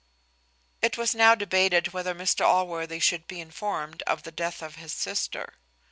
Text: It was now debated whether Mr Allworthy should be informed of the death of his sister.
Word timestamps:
It 0.81 0.97
was 0.97 1.13
now 1.13 1.35
debated 1.35 1.93
whether 1.93 2.15
Mr 2.15 2.43
Allworthy 2.43 2.97
should 2.99 3.27
be 3.27 3.39
informed 3.39 4.01
of 4.07 4.23
the 4.23 4.31
death 4.31 4.63
of 4.63 4.73
his 4.77 4.93
sister. 4.93 5.57